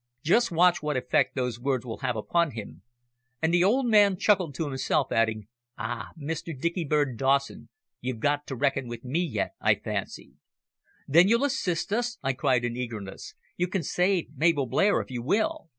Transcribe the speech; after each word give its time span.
Just 0.23 0.51
watch 0.51 0.81
what 0.81 0.97
effect 0.97 1.35
those 1.35 1.59
words 1.59 1.85
will 1.85 1.99
have 1.99 2.15
upon 2.15 2.53
him," 2.53 2.81
and 3.39 3.53
the 3.53 3.63
old 3.63 3.85
man 3.85 4.17
chuckled 4.17 4.55
to 4.55 4.65
himself, 4.65 5.11
adding, 5.11 5.47
"Ah! 5.77 6.09
Mr. 6.19 6.59
Dicky 6.59 6.83
bird 6.83 7.17
Dawson, 7.19 7.69
you've 7.99 8.19
got 8.19 8.47
to 8.47 8.55
reckon 8.55 8.87
with 8.87 9.05
me 9.05 9.19
yet, 9.19 9.53
I 9.61 9.75
fancy." 9.75 10.31
"Then 11.07 11.27
you'll 11.27 11.43
assist 11.45 11.93
us?" 11.93 12.17
I 12.23 12.33
cried 12.33 12.65
in 12.65 12.75
eagerness. 12.75 13.35
"You 13.57 13.67
can 13.67 13.83
save 13.83 14.35
Mabel 14.35 14.65
Blair 14.65 14.99
if 15.01 15.11
you 15.11 15.21
will?" 15.21 15.69